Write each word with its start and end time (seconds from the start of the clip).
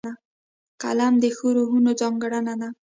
قلم 0.81 1.13
د 1.19 1.25
ښو 1.35 1.47
روحونو 1.57 1.91
ځانګړنه 2.01 2.53
ده 2.61 2.69